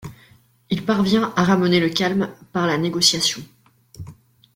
Il 0.71 0.83
parvient 0.83 1.31
à 1.35 1.43
ramener 1.43 1.79
le 1.79 1.89
calme 1.89 2.29
par 2.53 2.65
la 2.65 2.79
négociation. 2.79 3.43